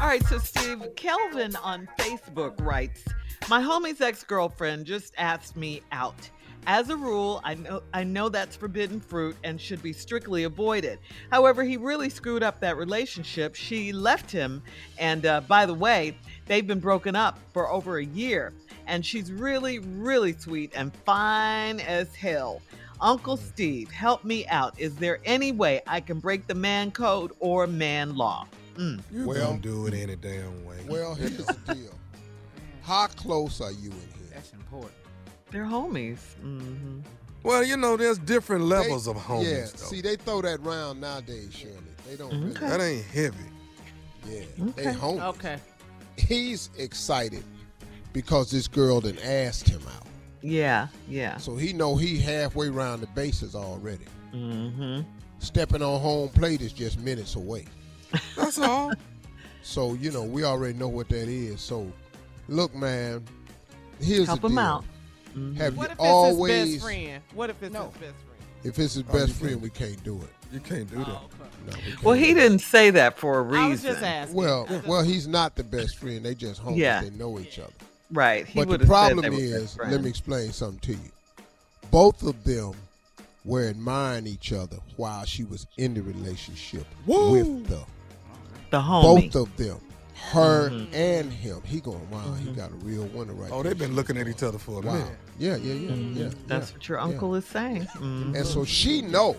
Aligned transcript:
All 0.00 0.06
right, 0.06 0.24
so 0.26 0.38
Steve, 0.38 0.80
Kelvin 0.94 1.56
on 1.56 1.88
Facebook 1.98 2.64
writes, 2.64 3.04
My 3.48 3.60
homie's 3.60 4.00
ex-girlfriend 4.00 4.86
just 4.86 5.12
asked 5.18 5.56
me 5.56 5.82
out. 5.90 6.30
As 6.68 6.88
a 6.88 6.96
rule, 6.96 7.40
I 7.42 7.54
know 7.54 7.82
I 7.92 8.04
know 8.04 8.28
that's 8.28 8.54
forbidden 8.54 9.00
fruit 9.00 9.36
and 9.42 9.60
should 9.60 9.82
be 9.82 9.92
strictly 9.92 10.44
avoided. 10.44 11.00
However, 11.32 11.64
he 11.64 11.76
really 11.76 12.10
screwed 12.10 12.44
up 12.44 12.60
that 12.60 12.76
relationship. 12.76 13.56
She 13.56 13.92
left 13.92 14.30
him, 14.30 14.62
and 14.98 15.26
uh, 15.26 15.40
by 15.42 15.66
the 15.66 15.74
way, 15.74 16.16
they've 16.46 16.66
been 16.66 16.80
broken 16.80 17.16
up 17.16 17.40
for 17.52 17.68
over 17.68 17.98
a 17.98 18.04
year. 18.04 18.52
And 18.86 19.04
she's 19.04 19.32
really, 19.32 19.80
really 19.80 20.32
sweet 20.32 20.70
and 20.76 20.94
fine 21.04 21.80
as 21.80 22.14
hell. 22.14 22.62
Uncle 23.00 23.36
Steve, 23.36 23.90
help 23.90 24.24
me 24.24 24.46
out. 24.46 24.78
Is 24.78 24.94
there 24.94 25.18
any 25.24 25.50
way 25.50 25.82
I 25.88 26.00
can 26.00 26.20
break 26.20 26.46
the 26.46 26.54
man 26.54 26.92
code 26.92 27.32
or 27.40 27.66
man 27.66 28.14
law? 28.14 28.46
Mm. 28.78 29.00
You 29.12 29.26
well, 29.26 29.40
don't 29.40 29.60
do 29.60 29.86
it 29.86 29.94
any 29.94 30.14
damn 30.16 30.64
way. 30.64 30.76
Well, 30.88 31.14
here's 31.14 31.36
the 31.36 31.52
deal. 31.74 31.98
How 32.82 33.08
close 33.08 33.60
are 33.60 33.72
you 33.72 33.90
in 33.90 33.96
here? 33.96 34.28
That's 34.32 34.52
important. 34.52 34.92
They're 35.50 35.64
homies. 35.64 36.20
Mm-hmm. 36.42 37.00
Well, 37.42 37.64
you 37.64 37.76
know, 37.76 37.96
there's 37.96 38.18
different 38.18 38.64
levels 38.64 39.06
they, 39.06 39.10
of 39.10 39.16
homies. 39.16 39.44
Yeah, 39.44 39.60
though. 39.60 39.86
see, 39.86 40.00
they 40.00 40.16
throw 40.16 40.42
that 40.42 40.60
round 40.62 41.00
nowadays, 41.00 41.52
Shirley. 41.52 41.74
They 42.08 42.16
don't. 42.16 42.32
Okay. 42.32 42.44
Really. 42.44 42.52
That 42.54 42.80
ain't 42.80 43.06
heavy. 43.06 43.36
Yeah, 44.26 44.68
okay. 44.68 44.84
they 44.84 44.92
homies. 44.92 45.22
Okay. 45.22 45.56
He's 46.16 46.70
excited 46.78 47.44
because 48.12 48.50
this 48.50 48.68
girl 48.68 49.00
done 49.00 49.18
asked 49.22 49.68
him 49.68 49.82
out. 49.96 50.06
Yeah, 50.40 50.88
yeah. 51.08 51.36
So 51.38 51.56
he 51.56 51.72
know 51.72 51.96
he 51.96 52.18
halfway 52.18 52.68
around 52.68 53.00
the 53.00 53.06
bases 53.08 53.54
already. 53.54 54.06
Mm-hmm. 54.32 55.00
Stepping 55.38 55.82
on 55.82 56.00
home 56.00 56.28
plate 56.28 56.60
is 56.60 56.72
just 56.72 56.98
minutes 57.00 57.34
away. 57.36 57.66
That's 58.36 58.58
all. 58.58 58.92
So 59.62 59.94
you 59.94 60.10
know 60.10 60.22
we 60.22 60.44
already 60.44 60.76
know 60.78 60.88
what 60.88 61.08
that 61.10 61.28
is. 61.28 61.60
So 61.60 61.90
look, 62.48 62.74
man, 62.74 63.24
here's 64.00 64.26
help 64.26 64.40
the 64.40 64.46
him 64.48 64.54
deal. 64.54 64.64
out. 64.64 64.84
Mm-hmm. 65.36 65.54
Have 65.56 65.76
what 65.76 65.88
you 65.88 65.92
if 65.94 66.00
always? 66.00 66.52
it's 66.52 66.64
his 66.64 66.74
best 66.76 66.84
friend? 66.84 67.22
What 67.34 67.50
if 67.50 67.62
it's 67.62 67.72
no. 67.72 67.82
his 67.84 67.92
best 67.92 68.00
friend? 68.00 68.14
If 68.64 68.78
it's 68.78 68.94
his 68.94 69.04
Oh, 69.08 69.12
best 69.12 69.28
you 69.28 69.34
friend, 69.34 69.62
we 69.62 69.70
can't 69.70 70.02
do 70.04 70.16
it. 70.16 70.28
You 70.52 70.60
can't 70.60 70.90
do 70.90 70.96
that. 70.98 71.06
Oh, 71.08 71.26
okay. 71.26 71.50
No, 71.66 71.72
we 71.76 71.82
can't 71.92 72.02
Well, 72.02 72.14
he 72.14 72.28
do 72.28 72.40
didn't 72.40 72.60
say 72.60 72.90
that 72.90 73.18
for 73.18 73.38
a 73.38 73.42
reason. 73.42 73.64
I 73.64 73.68
was 73.68 73.82
just 73.82 74.02
asking. 74.02 74.36
Well, 74.36 74.66
well, 74.86 75.02
he's 75.02 75.28
not 75.28 75.54
the 75.54 75.64
best 75.64 75.96
friend. 75.98 76.24
They 76.24 76.34
just 76.34 76.62
homies. 76.62 76.78
Yeah. 76.78 77.02
They 77.02 77.10
know 77.10 77.38
each 77.38 77.58
other. 77.58 77.72
Right. 78.10 78.46
He 78.46 78.58
but 78.58 78.66
the 78.68 78.72
have 78.72 78.80
said 78.80 78.88
problem 78.88 79.34
they 79.34 79.42
is, 79.42 79.76
let 79.78 80.02
me 80.02 80.08
explain 80.08 80.52
something 80.52 80.80
to 80.80 80.92
you. 80.92 81.10
Both 81.90 82.22
of 82.22 82.42
them 82.44 82.72
were 83.44 83.68
admiring 83.68 84.26
each 84.26 84.52
other 84.52 84.78
while 84.96 85.24
she 85.24 85.44
was 85.44 85.66
in 85.76 85.94
the 85.94 86.02
relationship 86.02 86.86
Woo! 87.06 87.32
with 87.32 87.66
the 87.68 87.82
the 88.70 88.80
homie. 88.80 89.32
both 89.32 89.48
of 89.48 89.56
them, 89.56 89.78
her 90.32 90.70
Mhm. 90.70 90.94
and 90.94 91.32
him. 91.32 91.60
He 91.64 91.80
going, 91.80 92.08
wow, 92.10 92.34
he 92.34 92.50
got 92.52 92.70
a 92.70 92.74
real 92.76 93.04
winner 93.06 93.32
right 93.34 93.50
Oh, 93.52 93.62
there. 93.62 93.72
they've 93.74 93.78
been 93.78 93.94
looking 93.96 94.16
at 94.18 94.28
each 94.28 94.42
other 94.42 94.58
for 94.58 94.82
a 94.82 94.86
Wow. 94.86 94.94
minute. 94.94 95.18
Yeah, 95.38 95.56
yeah, 95.56 95.72
yeah, 95.74 95.90
Mhm. 95.90 96.16
yeah. 96.16 96.28
That's 96.46 96.70
yeah, 96.70 96.74
what 96.76 96.88
your 96.88 96.98
yeah. 96.98 97.04
uncle 97.04 97.34
is 97.34 97.44
saying. 97.46 97.86
Mhm. 97.94 98.34
And 98.36 98.46
so 98.46 98.64
she 98.64 99.02
know 99.02 99.36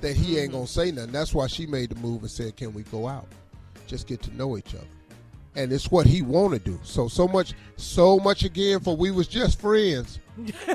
that 0.00 0.14
he 0.16 0.38
ain't 0.38 0.52
gonna 0.52 0.66
say 0.66 0.90
nothing. 0.90 1.12
That's 1.12 1.32
why 1.34 1.46
she 1.46 1.66
made 1.66 1.90
the 1.90 1.96
move 1.96 2.22
and 2.22 2.30
said, 2.30 2.56
"Can 2.56 2.72
we 2.74 2.82
go 2.84 3.08
out? 3.08 3.26
Just 3.86 4.06
get 4.06 4.22
to 4.22 4.36
know 4.36 4.56
each 4.58 4.74
other." 4.74 4.84
And 5.56 5.72
it's 5.72 5.90
what 5.90 6.06
he 6.06 6.22
want 6.22 6.52
to 6.52 6.58
do. 6.60 6.78
So 6.84 7.08
so 7.08 7.26
much, 7.26 7.54
so 7.76 8.18
much 8.20 8.44
again 8.44 8.78
for 8.80 8.96
we 8.96 9.10
was 9.10 9.26
just 9.26 9.60
friends. 9.60 10.18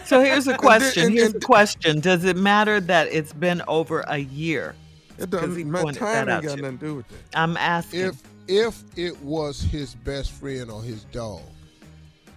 So 0.05 0.21
here's 0.21 0.47
a 0.47 0.57
question. 0.57 1.05
and- 1.05 1.13
Here's 1.13 1.27
and- 1.31 1.35
the 1.35 1.45
question. 1.45 1.99
Does 2.01 2.25
it 2.25 2.35
matter 2.35 2.81
that 2.81 3.07
it's 3.13 3.31
been 3.31 3.61
over 3.67 4.01
a 4.07 4.17
year? 4.17 4.75
It 5.17 5.29
doesn't. 5.29 5.55
he 5.55 5.63
My 5.63 5.83
time 5.91 6.29
ain't 6.29 6.43
got 6.43 6.57
nothing 6.59 6.77
to 6.79 6.85
do 6.85 6.95
with 6.95 7.07
that. 7.09 7.17
I'm 7.39 7.57
asking. 7.57 7.99
If 8.01 8.21
if 8.47 8.83
it 8.97 9.17
was 9.21 9.61
his 9.61 9.95
best 9.95 10.31
friend 10.31 10.69
or 10.69 10.81
his 10.83 11.03
dog, 11.05 11.41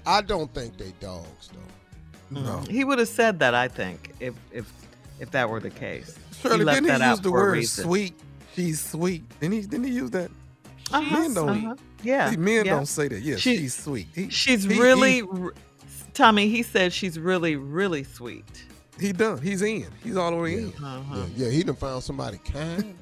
I 0.06 0.20
don't 0.22 0.52
think 0.54 0.76
they 0.76 0.92
dogs 1.00 1.50
though. 1.52 2.40
No. 2.40 2.58
He 2.68 2.84
would 2.84 2.98
have 2.98 3.08
said 3.08 3.38
that, 3.40 3.54
I 3.54 3.68
think, 3.68 4.12
if 4.20 4.34
if 4.52 4.70
if 5.20 5.30
that 5.32 5.48
were 5.48 5.60
the 5.60 5.70
case. 5.70 6.16
Shirley, 6.40 6.64
left 6.64 6.82
didn't 6.82 6.98
that 6.98 7.04
he 7.04 7.10
use 7.10 7.20
the 7.20 7.32
word 7.32 7.64
sweet? 7.64 8.14
She's 8.54 8.80
sweet. 8.84 9.24
Didn't 9.40 9.54
he? 9.54 9.60
Didn't 9.62 9.84
he 9.84 9.92
use 9.92 10.10
that? 10.10 10.30
Uh-huh, 10.92 11.18
Men 11.20 11.34
don't- 11.34 11.48
uh-huh. 11.48 11.74
Yeah. 12.02 12.30
See, 12.30 12.36
men 12.36 12.64
yeah. 12.66 12.74
don't 12.74 12.86
say 12.86 13.08
that. 13.08 13.20
Yeah, 13.22 13.36
She- 13.36 13.56
she's 13.56 13.74
sweet. 13.74 14.06
He- 14.14 14.30
She's 14.30 14.62
he- 14.64 14.78
really, 14.80 15.14
He, 15.14 15.22
r- 15.22 15.54
Tommy. 16.14 16.48
He 16.48 16.62
said 16.62 16.92
she's 16.92 17.18
really, 17.18 17.56
really 17.56 18.04
sweet. 18.04 18.64
He 19.00 19.12
done. 19.12 19.40
He's 19.40 19.62
in. 19.62 19.86
He's 20.02 20.16
all 20.16 20.30
the 20.30 20.36
way 20.36 20.52
Yeah. 20.54 20.58
in. 20.58 20.72
Uh-huh. 20.84 21.16
Yeah, 21.36 21.46
yeah, 21.46 21.50
he 21.50 21.62
done 21.62 21.76
found 21.76 22.02
somebody 22.02 22.38
kind. 22.38 22.94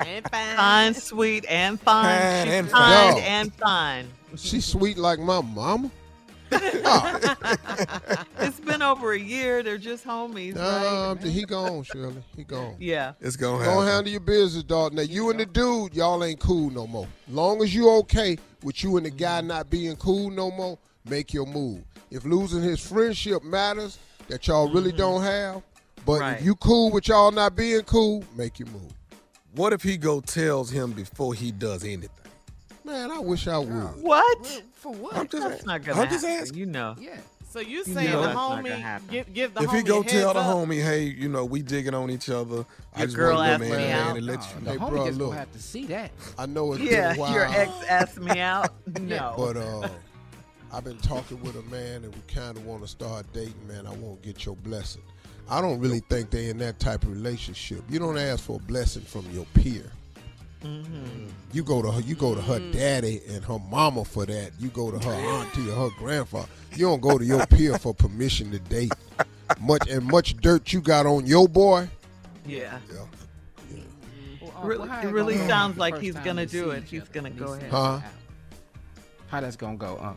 and 0.00 0.28
Fine, 0.30 0.94
sweet, 0.94 1.44
and 1.48 1.80
fine. 1.80 2.04
Fine 2.04 2.48
and 2.48 2.70
kind 2.70 3.14
fine. 3.14 3.22
and 3.24 3.54
fine. 3.54 4.08
She's 4.36 4.64
sweet 4.64 4.98
like 4.98 5.18
my 5.18 5.40
mama. 5.40 5.90
It's 8.38 8.60
been 8.60 8.80
over 8.82 9.12
a 9.12 9.18
year. 9.18 9.62
They're 9.64 9.78
just 9.78 10.04
homies, 10.04 10.56
right? 10.56 10.86
Um, 11.10 11.18
he 11.18 11.44
gone, 11.44 11.82
Shirley. 11.82 12.22
He 12.36 12.44
gone. 12.44 12.76
Yeah. 12.78 13.14
It's 13.20 13.34
gonna 13.36 13.64
Go 13.64 13.70
happen. 13.80 13.86
handle 13.86 14.12
your 14.12 14.20
business, 14.20 14.62
dog. 14.62 14.92
Now 14.92 15.02
you 15.02 15.30
and 15.30 15.40
the 15.40 15.46
dude, 15.46 15.94
y'all 15.94 16.22
ain't 16.22 16.38
cool 16.38 16.70
no 16.70 16.86
more. 16.86 17.08
Long 17.28 17.62
as 17.62 17.74
you 17.74 17.90
okay 17.98 18.38
with 18.62 18.84
you 18.84 18.96
and 18.96 19.06
the 19.06 19.10
guy 19.10 19.40
not 19.40 19.68
being 19.70 19.96
cool 19.96 20.30
no 20.30 20.50
more, 20.52 20.78
make 21.08 21.32
your 21.32 21.46
move. 21.46 21.82
If 22.10 22.24
losing 22.24 22.62
his 22.62 22.80
friendship 22.80 23.42
matters 23.44 23.98
that 24.28 24.46
y'all 24.46 24.68
really 24.68 24.92
don't 24.92 25.22
have, 25.22 25.62
but 26.04 26.20
Right. 26.20 26.38
if 26.38 26.44
you 26.44 26.54
cool 26.56 26.90
with 26.90 27.08
y'all 27.08 27.30
not 27.32 27.56
being 27.56 27.82
cool, 27.82 28.24
make 28.36 28.58
your 28.58 28.68
move. 28.68 28.92
What 29.54 29.72
if 29.72 29.82
he 29.82 29.96
go 29.96 30.20
tells 30.20 30.70
him 30.70 30.92
before 30.92 31.34
he 31.34 31.50
does 31.50 31.82
anything? 31.84 32.10
Man, 32.84 33.10
I 33.10 33.18
wish 33.18 33.48
I 33.48 33.58
would. 33.58 34.02
What? 34.02 34.62
For 34.74 34.92
what? 34.92 35.16
I'm 35.16 35.26
just, 35.28 35.48
That's 35.48 35.66
not 35.66 35.82
gonna 35.82 36.02
I'm 36.02 36.08
just 36.08 36.24
happen. 36.24 36.42
asking. 36.42 36.58
You 36.58 36.66
know. 36.66 36.94
Yeah. 37.00 37.16
So 37.48 37.60
you 37.60 37.78
You 37.78 37.84
saying 37.84 38.10
know 38.12 38.20
the 38.20 38.26
that's 38.26 38.34
not 38.36 38.64
gonna 38.64 38.68
homie 38.68 39.10
give 39.10 39.32
give 39.34 39.54
the 39.54 39.62
if 39.62 39.70
homie 39.70 39.76
he 39.76 39.82
go 39.82 40.00
a 40.00 40.04
tell 40.04 40.34
the 40.34 40.40
up, 40.40 40.46
homie, 40.56 40.82
hey, 40.82 41.04
you 41.04 41.28
know, 41.28 41.44
we 41.46 41.62
digging 41.62 41.94
on 41.94 42.10
each 42.10 42.28
other. 42.28 42.66
I 42.94 43.04
just 43.04 43.16
girl 43.16 43.36
want 43.36 43.46
to 43.46 43.52
asked 43.52 43.62
go 43.62 43.68
man, 43.70 43.70
me 43.70 43.86
man 43.86 43.98
out. 44.10 44.16
and 44.18 44.26
let 44.26 44.40
no, 44.40 44.46
you 44.46 44.60
the 44.64 44.70
Hey, 44.72 44.76
homie 44.76 44.90
bro, 44.90 45.06
just 45.06 45.18
look. 45.18 45.28
gonna 45.28 45.38
have 45.40 45.52
to 45.52 45.58
see 45.62 45.86
that. 45.86 46.10
I 46.38 46.46
know 46.46 46.72
it's 46.74 46.82
Yeah, 46.82 47.08
been 47.08 47.16
a 47.16 47.20
while. 47.20 47.32
your 47.32 47.44
ex 47.46 47.72
asked 47.88 48.20
me 48.20 48.40
out. 48.40 48.74
No. 49.00 49.34
But 49.38 49.56
uh, 49.56 49.88
I've 50.72 50.84
been 50.84 50.98
talking 50.98 51.40
with 51.42 51.56
a 51.56 51.62
man, 51.70 52.04
and 52.04 52.14
we 52.14 52.20
kind 52.32 52.56
of 52.56 52.66
want 52.66 52.82
to 52.82 52.88
start 52.88 53.26
dating. 53.32 53.66
Man, 53.68 53.86
I 53.86 53.92
won't 53.94 54.20
get 54.22 54.44
your 54.44 54.56
blessing. 54.56 55.02
I 55.48 55.60
don't 55.60 55.78
really 55.78 56.00
think 56.10 56.30
they're 56.30 56.50
in 56.50 56.58
that 56.58 56.80
type 56.80 57.04
of 57.04 57.12
relationship. 57.12 57.82
You 57.88 57.98
don't 58.00 58.18
ask 58.18 58.44
for 58.44 58.56
a 58.56 58.58
blessing 58.58 59.02
from 59.02 59.24
your 59.30 59.46
peer. 59.54 59.84
You 61.52 61.62
go 61.62 61.80
to 61.80 61.92
her. 61.92 62.00
You 62.00 62.16
go 62.16 62.34
to 62.34 62.42
her 62.42 62.58
daddy 62.72 63.20
and 63.28 63.44
her 63.44 63.58
mama 63.70 64.04
for 64.04 64.26
that. 64.26 64.50
You 64.58 64.68
go 64.70 64.90
to 64.90 64.98
her 64.98 65.12
auntie 65.12 65.70
or 65.70 65.74
her 65.88 65.96
grandfather. 65.98 66.48
You 66.72 66.86
don't 66.86 67.00
go 67.00 67.16
to 67.18 67.24
your 67.24 67.46
peer 67.46 67.78
for 67.78 67.94
permission 67.94 68.50
to 68.50 68.58
date. 68.58 68.92
Much 69.60 69.88
and 69.88 70.04
much 70.04 70.36
dirt 70.38 70.72
you 70.72 70.80
got 70.80 71.06
on 71.06 71.24
your 71.26 71.46
boy. 71.48 71.88
yeah. 72.44 72.80
Yeah. 72.92 73.80
Well, 74.42 74.52
uh, 74.56 74.66
Really- 74.66 74.78
well, 74.80 74.88
how 74.88 75.08
it 75.08 75.12
really 75.12 75.36
sounds 75.46 75.78
like 75.78 75.98
he's 75.98 76.16
gonna 76.16 76.46
do 76.46 76.70
it. 76.70 76.82
He's 76.82 77.02
other? 77.02 77.10
gonna 77.12 77.30
go 77.30 77.52
ahead. 77.52 77.70
Huh? 77.70 78.00
How 79.28 79.40
that's 79.40 79.56
gonna 79.56 79.76
go? 79.76 79.96
Uh, 79.98 80.14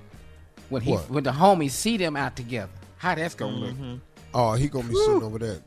when 0.69 0.81
he 0.81 0.92
What? 0.92 1.10
when 1.10 1.24
the 1.24 1.31
homies 1.31 1.71
see 1.71 1.98
them 1.98 2.16
out 2.16 2.36
together, 2.36 2.71
how 2.98 3.16
that's 3.16 3.36
gonna 3.36 3.56
look? 3.56 3.71
Mm-hmm. 3.71 3.95
Oh, 4.33 4.54
he 4.54 4.68
gonna 4.68 4.88
be 4.88 4.95
sitting 4.95 5.24
over 5.24 5.39
there. 5.39 5.60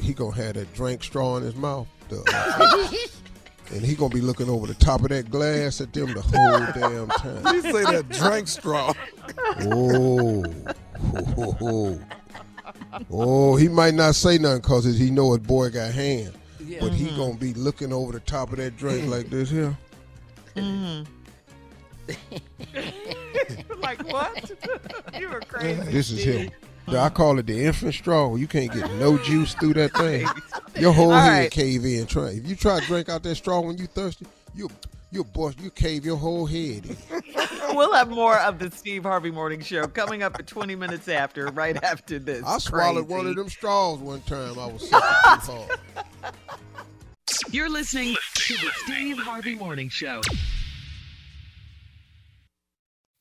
He 0.00 0.12
gonna 0.14 0.34
have 0.36 0.54
that 0.54 0.72
drink 0.74 1.02
straw 1.04 1.36
in 1.36 1.42
his 1.42 1.54
mouth. 1.54 1.86
The- 2.08 3.08
and 3.72 3.82
he 3.84 3.94
gonna 3.94 4.12
be 4.14 4.20
looking 4.20 4.48
over 4.48 4.66
the 4.66 4.74
top 4.74 5.02
of 5.02 5.10
that 5.10 5.30
glass 5.30 5.80
at 5.80 5.92
them 5.92 6.12
the 6.12 6.22
whole 6.22 6.58
damn 6.74 7.08
time. 7.08 7.54
You 7.54 7.62
say 7.62 7.84
that 7.84 8.08
drink 8.08 8.48
straw. 8.48 8.92
Oh, 9.60 10.44
oh, 11.36 11.56
oh, 11.60 12.00
oh. 13.10 13.56
he 13.56 13.68
might 13.68 13.94
not 13.94 14.14
say 14.16 14.38
nothing 14.38 14.62
cause 14.62 14.84
he 14.84 15.10
know 15.10 15.32
his 15.32 15.46
boy 15.46 15.70
got 15.70 15.92
hand, 15.92 16.32
but 16.80 16.92
he 16.92 17.06
gonna 17.16 17.34
be 17.34 17.54
looking 17.54 17.92
over 17.92 18.12
the 18.12 18.20
top 18.20 18.50
of 18.50 18.56
that 18.56 18.76
drink 18.76 19.08
like 19.08 19.30
this 19.30 19.50
here. 19.50 19.76
like 23.80 24.10
what? 24.12 24.50
you 25.18 25.28
were 25.28 25.40
crazy. 25.40 25.80
This 25.90 26.10
is 26.10 26.22
him. 26.22 26.50
I 26.88 27.08
call 27.08 27.38
it 27.38 27.46
the 27.46 27.64
infant 27.66 27.94
straw. 27.94 28.34
You 28.34 28.48
can't 28.48 28.72
get 28.72 28.90
no 28.94 29.16
juice 29.18 29.54
through 29.54 29.74
that 29.74 29.92
thing. 29.94 30.26
Your 30.80 30.92
whole 30.92 31.12
All 31.12 31.20
head 31.20 31.30
right. 31.42 31.50
cave 31.50 31.84
in. 31.84 32.06
Try 32.06 32.30
if 32.30 32.48
you 32.48 32.56
try 32.56 32.80
to 32.80 32.86
drink 32.86 33.08
out 33.08 33.22
that 33.22 33.36
straw 33.36 33.60
when 33.60 33.78
you 33.78 33.86
thirsty, 33.86 34.26
you 34.54 34.68
you 35.12 35.22
bust 35.22 35.60
you 35.60 35.70
cave 35.70 36.04
your 36.04 36.16
whole 36.16 36.46
head 36.46 36.86
in. 36.86 36.96
We'll 37.72 37.92
have 37.94 38.08
more 38.10 38.36
of 38.38 38.58
the 38.58 38.68
Steve 38.72 39.04
Harvey 39.04 39.30
Morning 39.30 39.60
Show 39.60 39.86
coming 39.86 40.24
up 40.24 40.34
at 40.40 40.48
20 40.48 40.74
minutes 40.74 41.06
after, 41.06 41.46
right 41.48 41.80
after 41.84 42.18
this. 42.18 42.42
I 42.44 42.58
swallowed 42.58 43.06
Crazy. 43.06 43.14
one 43.18 43.26
of 43.28 43.36
them 43.36 43.48
straws 43.48 44.00
one 44.00 44.20
time. 44.22 44.58
I 44.58 44.66
was 44.66 44.82
sick 44.82 44.90
too 44.90 45.52
hard. 45.52 45.78
You're 47.52 47.68
listening 47.70 48.16
to 48.34 48.54
the 48.54 48.70
Steve 48.84 49.18
Harvey 49.18 49.54
Morning 49.54 49.88
Show. 49.88 50.20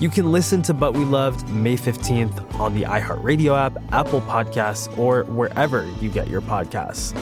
You 0.00 0.08
can 0.08 0.32
listen 0.32 0.62
to 0.62 0.72
But 0.72 0.94
We 0.94 1.04
Loved 1.04 1.46
May 1.50 1.76
15th 1.76 2.58
on 2.58 2.74
the 2.74 2.84
iHeartRadio 2.84 3.54
app, 3.54 3.76
Apple 3.92 4.22
Podcasts, 4.22 4.96
or 4.96 5.24
wherever 5.24 5.86
you 6.00 6.08
get 6.08 6.26
your 6.26 6.40
podcasts. 6.40 7.14